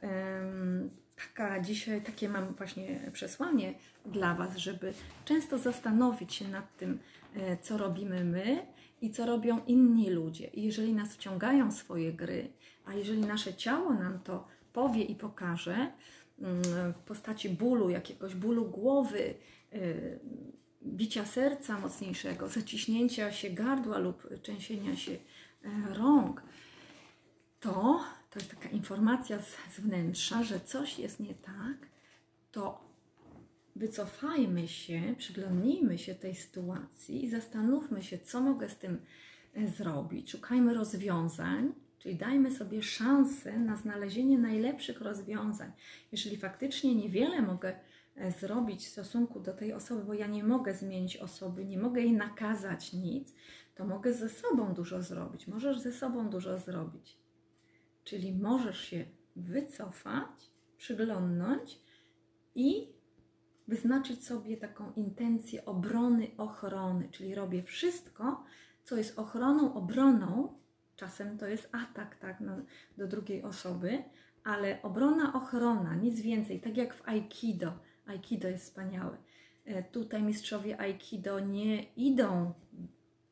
taka 1.15 1.59
dzisiaj 1.59 2.01
takie 2.01 2.29
mam 2.29 2.53
właśnie 2.53 3.11
przesłanie 3.13 3.73
dla 4.05 4.35
Was, 4.35 4.57
żeby 4.57 4.93
często 5.25 5.57
zastanowić 5.57 6.33
się 6.33 6.47
nad 6.47 6.77
tym, 6.77 6.99
e, 7.35 7.57
co 7.57 7.77
robimy 7.77 8.25
my 8.25 8.65
i 9.01 9.11
co 9.11 9.25
robią 9.25 9.65
inni 9.65 10.09
ludzie. 10.09 10.47
I 10.47 10.63
jeżeli 10.63 10.93
nas 10.93 11.13
wciągają 11.13 11.71
swoje 11.71 12.13
gry, 12.13 12.49
a 12.85 12.93
jeżeli 12.93 13.21
nasze 13.21 13.53
ciało 13.53 13.93
nam 13.93 14.19
to 14.19 14.47
powie 14.73 15.03
i 15.03 15.15
pokaże, 15.15 15.91
mm, 16.39 16.93
w 16.93 16.99
postaci 16.99 17.49
bólu, 17.49 17.89
jakiegoś 17.89 18.35
bólu 18.35 18.65
głowy, 18.65 19.33
y, 19.73 20.19
bicia 20.83 21.25
serca 21.25 21.79
mocniejszego, 21.79 22.49
zaciśnięcia 22.49 23.31
się 23.31 23.49
gardła 23.49 23.97
lub 23.97 24.29
trzęsienia 24.41 24.95
się 24.95 25.11
e, 25.11 25.17
rąk, 25.93 26.43
to 27.59 27.99
to 28.31 28.39
jest 28.39 28.51
taka 28.51 28.69
informacja 28.69 29.39
z, 29.39 29.55
z 29.75 29.79
wnętrza, 29.79 30.43
że 30.43 30.59
coś 30.59 30.99
jest 30.99 31.19
nie 31.19 31.33
tak, 31.33 31.87
to 32.51 32.91
wycofajmy 33.75 34.67
się, 34.67 35.15
przyglądnijmy 35.17 35.97
się 35.97 36.15
tej 36.15 36.35
sytuacji 36.35 37.25
i 37.25 37.29
zastanówmy 37.29 38.03
się, 38.03 38.19
co 38.19 38.41
mogę 38.41 38.69
z 38.69 38.77
tym 38.77 39.01
e, 39.53 39.67
zrobić. 39.67 40.31
Szukajmy 40.31 40.73
rozwiązań, 40.73 41.73
czyli 41.99 42.15
dajmy 42.15 42.51
sobie 42.51 42.83
szansę 42.83 43.59
na 43.59 43.75
znalezienie 43.75 44.37
najlepszych 44.37 45.01
rozwiązań. 45.01 45.71
Jeżeli 46.11 46.37
faktycznie 46.37 46.95
niewiele 46.95 47.41
mogę 47.41 47.79
e, 48.15 48.31
zrobić 48.31 48.85
w 48.85 48.89
stosunku 48.89 49.39
do 49.39 49.53
tej 49.53 49.73
osoby, 49.73 50.03
bo 50.03 50.13
ja 50.13 50.27
nie 50.27 50.43
mogę 50.43 50.73
zmienić 50.73 51.17
osoby, 51.17 51.65
nie 51.65 51.77
mogę 51.77 52.01
jej 52.01 52.13
nakazać 52.13 52.93
nic, 52.93 53.33
to 53.75 53.85
mogę 53.85 54.13
ze 54.13 54.29
sobą 54.29 54.73
dużo 54.73 55.01
zrobić. 55.01 55.47
Możesz 55.47 55.79
ze 55.79 55.93
sobą 55.93 56.29
dużo 56.29 56.57
zrobić. 56.57 57.17
Czyli 58.03 58.33
możesz 58.33 58.81
się 58.81 59.05
wycofać, 59.35 60.51
przyglądnąć 60.77 61.79
i 62.55 62.93
wyznaczyć 63.67 64.25
sobie 64.25 64.57
taką 64.57 64.93
intencję 64.93 65.65
obrony, 65.65 66.27
ochrony, 66.37 67.09
czyli 67.11 67.35
robię 67.35 67.63
wszystko, 67.63 68.43
co 68.83 68.97
jest 68.97 69.19
ochroną, 69.19 69.73
obroną. 69.73 70.59
Czasem 70.95 71.37
to 71.37 71.47
jest 71.47 71.69
atak 71.71 72.15
tak, 72.15 72.41
no, 72.41 72.57
do 72.97 73.07
drugiej 73.07 73.43
osoby, 73.43 74.03
ale 74.43 74.81
obrona, 74.81 75.33
ochrona, 75.33 75.95
nic 75.95 76.21
więcej. 76.21 76.61
Tak 76.61 76.77
jak 76.77 76.93
w 76.93 77.07
Aikido. 77.07 77.73
Aikido 78.05 78.47
jest 78.47 78.63
wspaniałe. 78.63 79.17
E, 79.65 79.83
tutaj 79.83 80.23
mistrzowie 80.23 80.81
Aikido 80.81 81.39
nie 81.39 81.83
idą 81.83 82.53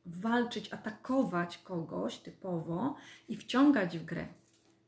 walczyć, 0.06 0.72
atakować 0.72 1.58
kogoś 1.58 2.18
typowo 2.18 2.96
i 3.28 3.36
wciągać 3.36 3.98
w 3.98 4.04
grę. 4.04 4.26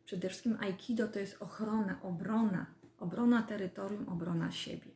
Przede 0.05 0.29
wszystkim 0.29 0.57
Aikido 0.61 1.09
to 1.09 1.19
jest 1.19 1.43
ochrona, 1.43 2.03
obrona, 2.03 2.67
obrona 2.99 3.43
terytorium, 3.43 4.09
obrona 4.09 4.51
siebie. 4.51 4.91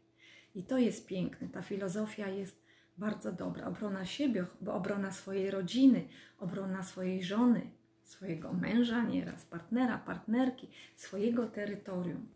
I 0.54 0.64
to 0.64 0.78
jest 0.78 1.06
piękne. 1.06 1.48
Ta 1.48 1.62
filozofia 1.62 2.28
jest 2.28 2.62
bardzo 2.98 3.32
dobra. 3.32 3.66
Obrona 3.66 4.04
siebie, 4.04 4.46
obrona 4.66 5.12
swojej 5.12 5.50
rodziny, 5.50 6.08
obrona 6.38 6.82
swojej 6.82 7.24
żony, 7.24 7.70
swojego 8.02 8.52
męża, 8.52 9.02
nieraz 9.02 9.44
partnera, 9.44 9.98
partnerki, 9.98 10.68
swojego 10.96 11.46
terytorium. 11.46 12.28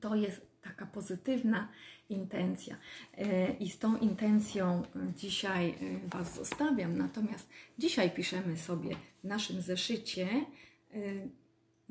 To 0.00 0.14
jest 0.14 0.51
taka 0.62 0.86
pozytywna 0.86 1.68
intencja. 2.08 2.76
E, 3.18 3.52
I 3.52 3.70
z 3.70 3.78
tą 3.78 3.96
intencją 3.96 4.82
dzisiaj 5.16 5.70
e, 5.70 6.08
Was 6.08 6.34
zostawiam. 6.34 6.98
Natomiast 6.98 7.48
dzisiaj 7.78 8.10
piszemy 8.10 8.56
sobie 8.56 8.96
w 9.24 9.24
naszym 9.24 9.62
zeszycie 9.62 10.28
e, 10.94 10.96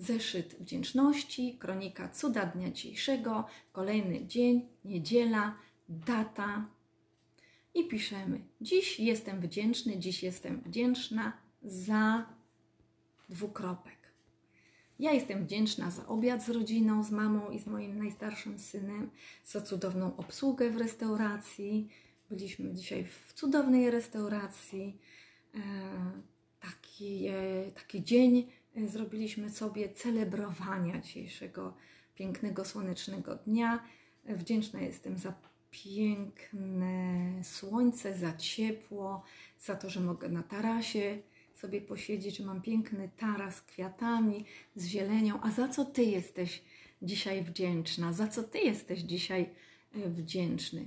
Zeszyt 0.01 0.55
wdzięczności, 0.59 1.57
kronika 1.59 2.09
cuda 2.09 2.45
dnia 2.45 2.71
dzisiejszego, 2.71 3.45
kolejny 3.71 4.25
dzień, 4.25 4.67
niedziela, 4.85 5.55
data. 5.89 6.65
I 7.73 7.87
piszemy: 7.87 8.41
Dziś 8.61 8.99
jestem 8.99 9.41
wdzięczny, 9.41 9.99
dziś 9.99 10.23
jestem 10.23 10.61
wdzięczna 10.61 11.33
za 11.63 12.25
dwukropek. 13.29 14.00
Ja 15.01 15.12
jestem 15.12 15.46
wdzięczna 15.46 15.91
za 15.91 16.08
obiad 16.08 16.43
z 16.46 16.50
rodziną, 16.50 17.03
z 17.03 17.12
mamą 17.12 17.50
i 17.50 17.60
z 17.60 17.67
moim 17.67 17.98
najstarszym 17.98 18.60
synem, 18.60 19.10
za 19.46 19.62
cudowną 19.62 20.15
obsługę 20.17 20.70
w 20.70 20.77
restauracji. 20.77 21.89
Byliśmy 22.29 22.74
dzisiaj 22.74 23.05
w 23.05 23.33
cudownej 23.33 23.92
restauracji. 23.92 24.98
E, 25.55 25.59
taki, 26.59 27.27
e, 27.27 27.72
taki 27.72 28.03
dzień 28.03 28.48
E, 28.75 28.87
zrobiliśmy 28.87 29.50
sobie 29.50 29.90
celebrowania 29.90 31.01
dzisiejszego 31.01 31.74
pięknego, 32.16 32.66
słonecznego 32.66 33.35
dnia. 33.35 33.83
Wdzięczna 34.25 34.81
jestem 34.81 35.18
za 35.18 35.33
piękne 35.72 37.31
słońce, 37.44 38.18
za 38.18 38.33
ciepło, 38.33 39.24
za 39.59 39.75
to, 39.75 39.90
że 39.90 40.00
mogę 40.00 40.29
na 40.29 40.44
tarasie 40.44 41.20
sobie 41.61 41.81
posiedzieć, 41.81 42.37
że 42.37 42.43
mam 42.43 42.61
piękny 42.61 43.09
taras 43.17 43.55
z 43.55 43.61
kwiatami, 43.61 44.45
z 44.75 44.85
zielenią. 44.85 45.41
A 45.41 45.51
za 45.51 45.67
co 45.67 45.85
Ty 45.85 46.03
jesteś 46.03 46.63
dzisiaj 47.01 47.43
wdzięczna? 47.43 48.13
Za 48.13 48.27
co 48.27 48.43
Ty 48.43 48.59
jesteś 48.59 49.00
dzisiaj 49.00 49.50
e, 49.95 50.09
wdzięczny? 50.09 50.85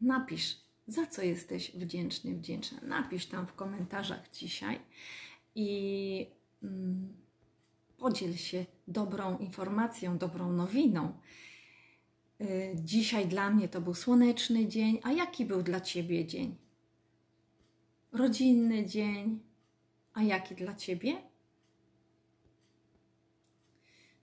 Napisz 0.00 0.66
za 0.86 1.06
co 1.06 1.22
jesteś 1.22 1.72
wdzięczny, 1.72 2.34
wdzięczna. 2.34 2.78
Napisz 2.82 3.26
tam 3.26 3.46
w 3.46 3.54
komentarzach 3.54 4.30
dzisiaj 4.30 4.80
i 5.54 6.26
mm, 6.62 7.16
podziel 7.98 8.36
się 8.36 8.66
dobrą 8.88 9.38
informacją, 9.38 10.18
dobrą 10.18 10.52
nowiną. 10.52 11.12
Y, 12.40 12.72
dzisiaj 12.74 13.26
dla 13.26 13.50
mnie 13.50 13.68
to 13.68 13.80
był 13.80 13.94
słoneczny 13.94 14.66
dzień, 14.66 15.00
a 15.02 15.12
jaki 15.12 15.44
był 15.44 15.62
dla 15.62 15.80
Ciebie 15.80 16.26
dzień? 16.26 16.65
Rodzinny 18.16 18.86
dzień, 18.86 19.40
a 20.14 20.22
jaki 20.22 20.54
dla 20.54 20.74
Ciebie? 20.74 21.16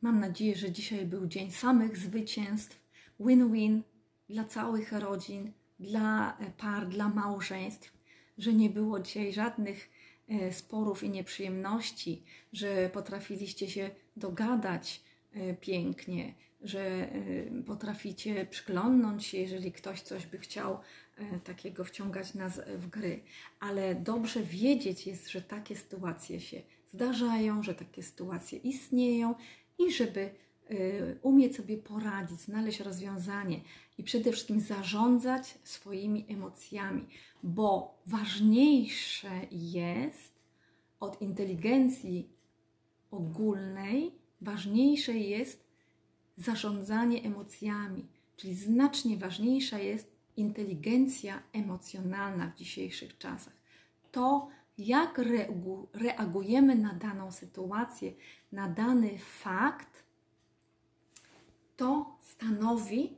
Mam 0.01 0.19
nadzieję, 0.19 0.55
że 0.55 0.71
dzisiaj 0.71 1.05
był 1.05 1.27
dzień 1.27 1.51
samych 1.51 1.97
zwycięstw, 1.97 2.79
win-win 3.19 3.83
dla 4.29 4.43
całych 4.43 4.91
rodzin, 4.91 5.51
dla 5.79 6.37
e, 6.37 6.51
par, 6.51 6.87
dla 6.87 7.09
małżeństw, 7.09 7.93
że 8.37 8.53
nie 8.53 8.69
było 8.69 8.99
dzisiaj 8.99 9.33
żadnych 9.33 9.89
e, 10.29 10.53
sporów 10.53 11.03
i 11.03 11.09
nieprzyjemności, 11.09 12.23
że 12.53 12.89
potrafiliście 12.89 13.69
się 13.69 13.89
dogadać 14.17 15.03
e, 15.33 15.53
pięknie, 15.53 16.33
że 16.63 17.09
potraficie 17.65 18.45
przyglądnąć 18.45 19.25
się, 19.25 19.37
jeżeli 19.37 19.71
ktoś 19.71 20.01
coś 20.01 20.25
by 20.25 20.37
chciał 20.37 20.77
takiego 21.43 21.83
wciągać 21.83 22.33
nas 22.33 22.61
w 22.77 22.87
gry. 22.87 23.23
Ale 23.59 23.95
dobrze 23.95 24.43
wiedzieć 24.43 25.07
jest, 25.07 25.29
że 25.29 25.41
takie 25.41 25.75
sytuacje 25.75 26.39
się 26.39 26.61
zdarzają, 26.93 27.63
że 27.63 27.75
takie 27.75 28.03
sytuacje 28.03 28.59
istnieją 28.59 29.35
i 29.79 29.91
żeby 29.91 30.29
Y, 30.71 31.19
umieć 31.21 31.55
sobie 31.55 31.77
poradzić, 31.77 32.39
znaleźć 32.39 32.79
rozwiązanie 32.79 33.61
i 33.97 34.03
przede 34.03 34.31
wszystkim 34.31 34.59
zarządzać 34.59 35.57
swoimi 35.63 36.25
emocjami, 36.29 37.07
bo 37.43 37.97
ważniejsze 38.05 39.41
jest 39.51 40.31
od 40.99 41.21
inteligencji 41.21 42.29
ogólnej, 43.11 44.11
ważniejsze 44.41 45.13
jest 45.13 45.62
zarządzanie 46.37 47.23
emocjami, 47.23 48.07
czyli 48.37 48.55
znacznie 48.55 49.17
ważniejsza 49.17 49.79
jest 49.79 50.13
inteligencja 50.37 51.43
emocjonalna 51.53 52.47
w 52.47 52.55
dzisiejszych 52.55 53.17
czasach. 53.17 53.53
To, 54.11 54.47
jak 54.77 55.21
reagujemy 55.93 56.75
na 56.75 56.93
daną 56.93 57.31
sytuację, 57.31 58.13
na 58.51 58.69
dany 58.69 59.17
fakt, 59.17 60.03
to 61.75 62.17
stanowi 62.21 63.17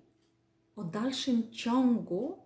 o 0.75 0.83
dalszym 0.83 1.51
ciągu 1.51 2.37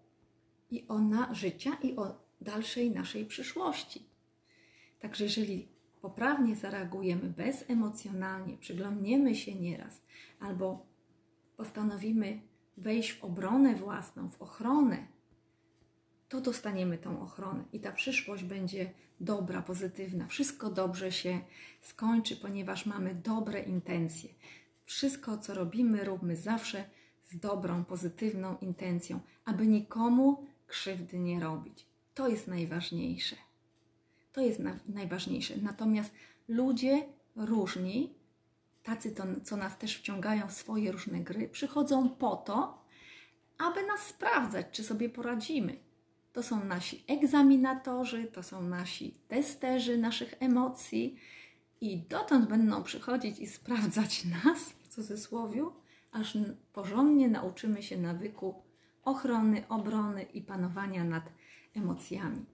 i 0.72 0.88
o 0.88 1.00
na 1.00 1.34
życia 1.34 1.78
i 1.84 1.96
o 1.96 2.22
dalszej 2.42 2.92
naszej 2.92 3.26
przyszłości. 3.26 4.06
Także 5.00 5.24
jeżeli 5.24 5.68
poprawnie 6.02 6.56
zareagujemy 6.56 7.30
bezemocjonalnie, 7.30 8.58
przyglądniemy 8.58 9.36
się 9.36 9.56
nieraz 9.56 10.02
albo 10.40 10.86
postanowimy 11.58 12.42
wejść 12.78 13.12
w 13.12 13.24
obronę 13.24 13.76
własną, 13.76 14.30
w 14.30 14.42
ochronę, 14.42 15.08
to 16.30 16.42
dostaniemy 16.42 16.98
tą 16.98 17.22
ochronę 17.22 17.64
i 17.74 17.80
ta 17.80 17.92
przyszłość 17.92 18.44
będzie 18.44 18.92
dobra, 19.20 19.62
pozytywna. 19.62 20.28
Wszystko 20.28 20.70
dobrze 20.70 21.12
się 21.12 21.40
skończy, 21.82 22.38
ponieważ 22.38 22.86
mamy 22.86 23.16
dobre 23.16 23.60
intencje. 23.60 24.30
Wszystko, 24.86 25.38
co 25.38 25.54
robimy, 25.54 26.04
róbmy 26.04 26.36
zawsze 26.36 26.90
z 27.26 27.40
dobrą, 27.40 27.86
pozytywną 27.86 28.58
intencją, 28.58 29.20
aby 29.46 29.68
nikomu 29.68 30.48
krzywdy 30.68 31.20
nie 31.20 31.40
robić. 31.40 31.86
To 32.14 32.28
jest 32.28 32.48
najważniejsze. 32.48 33.36
To 34.32 34.42
jest 34.42 34.60
na, 34.60 34.80
najważniejsze. 34.88 35.54
Natomiast 35.62 36.12
ludzie 36.48 37.04
różni, 37.36 38.14
tacy, 38.84 39.12
to, 39.12 39.24
co 39.44 39.58
nas 39.58 39.78
też 39.78 39.98
wciągają 39.98 40.48
w 40.48 40.54
swoje 40.54 40.92
różne 40.92 41.20
gry, 41.20 41.50
przychodzą 41.50 42.10
po 42.10 42.36
to, 42.36 42.86
aby 43.58 43.88
nas 43.88 44.00
sprawdzać, 44.00 44.66
czy 44.72 44.84
sobie 44.84 45.10
poradzimy. 45.10 45.78
To 46.34 46.44
są 46.44 46.64
nasi 46.64 47.04
egzaminatorzy, 47.08 48.24
to 48.24 48.44
są 48.44 48.62
nasi 48.62 49.18
testerzy 49.28 49.98
naszych 49.98 50.34
emocji 50.40 51.16
i 51.82 51.98
dotąd 51.98 52.50
będą 52.50 52.84
przychodzić 52.84 53.40
i 53.40 53.48
sprawdzać 53.48 54.26
nas, 54.26 54.70
w 54.70 54.88
cudzysłowie, 54.88 55.66
aż 56.12 56.38
porządnie 56.74 57.28
nauczymy 57.28 57.84
się 57.84 57.98
nawyku 57.98 58.56
ochrony, 59.04 59.64
obrony 59.70 60.24
i 60.24 60.42
panowania 60.42 61.04
nad 61.04 61.24
emocjami. 61.76 62.46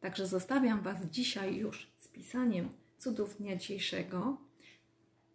Także 0.00 0.26
zostawiam 0.26 0.82
Was 0.82 1.04
dzisiaj 1.10 1.56
już 1.56 1.92
z 1.98 2.08
pisaniem 2.08 2.68
cudów 2.98 3.36
dnia 3.36 3.56
dzisiejszego, 3.56 4.38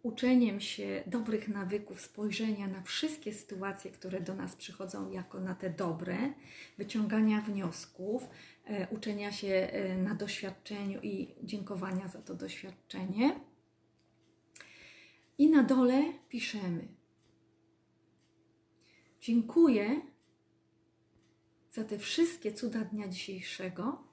uczeniem 0.02 0.60
się 0.60 1.02
dobrych 1.06 1.48
nawyków, 1.48 2.00
spojrzenia 2.00 2.68
na 2.68 2.82
wszystkie 2.82 3.32
sytuacje, 3.32 3.90
które 3.90 4.20
do 4.20 4.34
nas 4.34 4.56
przychodzą 4.56 5.10
jako 5.10 5.40
na 5.40 5.54
te 5.54 5.70
dobre, 5.70 6.16
wyciągania 6.78 7.40
wniosków, 7.40 8.28
e, 8.64 8.88
uczenia 8.90 9.32
się 9.32 9.48
e, 9.48 9.96
na 9.98 10.14
doświadczeniu 10.14 11.00
i 11.02 11.34
dziękowania 11.42 12.08
za 12.08 12.22
to 12.22 12.34
doświadczenie. 12.34 13.40
I 15.38 15.50
na 15.50 15.62
dole 15.62 16.02
piszemy: 16.28 16.88
Dziękuję 19.20 20.00
za 21.72 21.84
te 21.84 21.98
wszystkie 21.98 22.52
cuda 22.52 22.84
dnia 22.84 23.08
dzisiejszego 23.08 24.05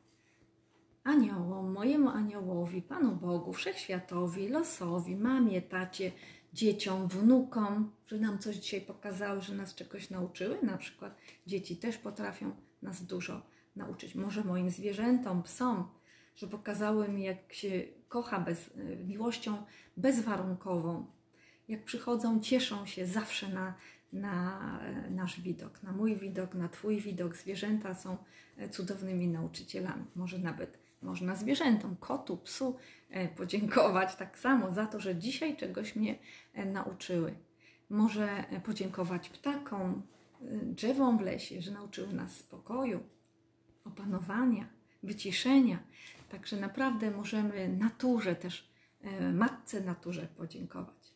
aniołom, 1.03 1.71
mojemu 1.71 2.09
aniołowi, 2.09 2.81
Panu 2.81 3.15
Bogu, 3.15 3.53
Wszechświatowi, 3.53 4.49
losowi, 4.49 5.15
mamie, 5.15 5.61
tacie, 5.61 6.11
dzieciom, 6.53 7.07
wnukom, 7.07 7.91
że 8.07 8.19
nam 8.19 8.39
coś 8.39 8.55
dzisiaj 8.55 8.81
pokazały, 8.81 9.41
że 9.41 9.55
nas 9.55 9.75
czegoś 9.75 10.09
nauczyły. 10.09 10.57
Na 10.63 10.77
przykład 10.77 11.17
dzieci 11.47 11.77
też 11.77 11.97
potrafią 11.97 12.55
nas 12.81 13.05
dużo 13.05 13.41
nauczyć. 13.75 14.15
Może 14.15 14.43
moim 14.43 14.69
zwierzętom, 14.69 15.43
psom, 15.43 15.87
że 16.35 16.47
pokazały 16.47 17.09
mi, 17.09 17.23
jak 17.23 17.53
się 17.53 17.83
kocha 18.07 18.39
bez, 18.39 18.69
miłością 19.07 19.63
bezwarunkową. 19.97 21.05
Jak 21.67 21.83
przychodzą, 21.83 22.39
cieszą 22.39 22.85
się 22.85 23.05
zawsze 23.05 23.49
na, 23.49 23.73
na 24.13 24.59
nasz 25.09 25.41
widok, 25.41 25.83
na 25.83 25.91
mój 25.91 26.15
widok, 26.15 26.55
na 26.55 26.69
Twój 26.69 27.01
widok. 27.01 27.35
Zwierzęta 27.35 27.93
są 27.93 28.17
cudownymi 28.71 29.27
nauczycielami. 29.27 30.05
Może 30.15 30.37
nawet 30.37 30.82
można 31.03 31.35
zwierzętom, 31.35 31.95
kotu, 31.95 32.37
psu 32.37 32.77
e, 33.09 33.27
podziękować 33.27 34.15
tak 34.15 34.39
samo 34.39 34.71
za 34.71 34.87
to, 34.87 34.99
że 34.99 35.15
dzisiaj 35.15 35.57
czegoś 35.57 35.95
mnie 35.95 36.15
e, 36.53 36.65
nauczyły. 36.65 37.35
Może 37.89 38.49
e, 38.49 38.61
podziękować 38.61 39.29
ptakom, 39.29 40.01
drzewom 40.63 41.17
w 41.17 41.21
lesie, 41.21 41.61
że 41.61 41.71
nauczyły 41.71 42.13
nas 42.13 42.37
spokoju, 42.37 43.03
opanowania, 43.85 44.67
wyciszenia. 45.03 45.79
Także 46.29 46.57
naprawdę 46.57 47.11
możemy 47.11 47.69
naturze 47.69 48.35
też, 48.35 48.73
matce 49.33 49.81
naturze 49.81 50.27
podziękować. 50.37 51.13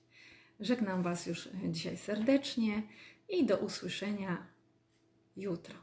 Żegnam 0.59 1.03
Was 1.03 1.25
już 1.25 1.49
dzisiaj 1.69 1.97
serdecznie 1.97 2.83
i 3.29 3.45
do 3.45 3.57
usłyszenia 3.57 4.47
jutro. 5.37 5.75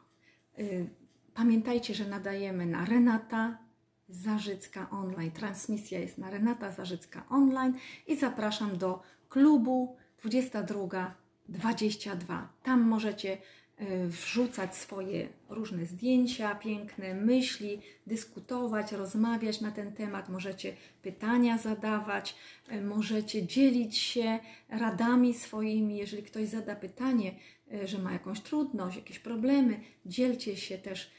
Pamiętajcie, 1.35 1.95
że 1.95 2.09
nadajemy 2.09 2.67
na 2.67 2.85
Renata 2.85 3.64
Zarzycka 4.09 4.91
Online. 4.91 5.31
Transmisja 5.31 6.01
jest 6.01 6.19
na 6.19 6.31
Renata 6.31 6.71
Zarzycka 6.71 7.25
Online 7.31 7.75
i 8.07 8.17
zapraszam 8.17 8.79
do 8.79 9.03
klubu 9.29 9.97
2222. 10.19 12.49
Tam 12.63 12.81
możecie 12.81 13.39
e, 13.77 14.07
wrzucać 14.07 14.77
swoje 14.77 15.29
różne 15.49 15.87
zdjęcia, 15.87 16.55
piękne 16.55 17.15
myśli, 17.15 17.81
dyskutować, 18.07 18.93
rozmawiać 18.93 19.61
na 19.61 19.71
ten 19.71 19.93
temat, 19.93 20.29
możecie 20.29 20.77
pytania 21.03 21.59
zadawać, 21.59 22.37
e, 22.69 22.81
możecie 22.81 23.47
dzielić 23.47 23.99
się 23.99 24.39
radami 24.69 25.35
swoimi. 25.35 25.97
Jeżeli 25.97 26.23
ktoś 26.23 26.49
zada 26.49 26.77
pytanie, 26.77 27.35
e, 27.73 27.87
że 27.87 27.99
ma 27.99 28.13
jakąś 28.13 28.41
trudność, 28.41 28.97
jakieś 28.97 29.19
problemy, 29.19 29.81
dzielcie 30.07 30.57
się 30.57 30.79
też 30.79 31.11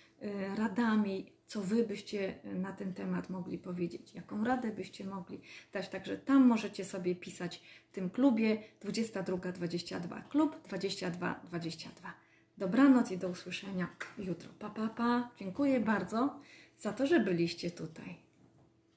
radami, 0.55 1.34
co 1.47 1.61
Wy 1.61 1.83
byście 1.83 2.43
e, 2.43 2.55
na 2.55 2.73
ten 2.73 2.93
temat 2.93 3.29
mogli 3.29 3.57
powiedzieć, 3.57 4.13
jaką 4.13 4.43
radę 4.43 4.71
byście 4.71 5.05
mogli 5.05 5.41
dać. 5.73 5.89
Także 5.89 6.17
tam 6.17 6.47
możecie 6.47 6.85
sobie 6.85 7.15
pisać 7.15 7.61
w 7.89 7.91
tym 7.91 8.09
klubie 8.09 8.63
2222, 8.81 10.21
klub 10.21 10.61
2222. 10.63 12.13
Dobranoc 12.57 13.11
i 13.11 13.17
do 13.17 13.29
usłyszenia 13.29 13.87
jutro. 14.17 14.49
Pa, 14.59 14.69
pa, 14.69 14.87
pa. 14.87 15.31
Dziękuję 15.39 15.79
bardzo 15.79 16.39
za 16.77 16.93
to, 16.93 17.07
że 17.07 17.19
byliście 17.19 17.71
tutaj. 17.71 18.15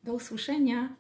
Do 0.05 0.15
usłyszenia. 0.15 0.97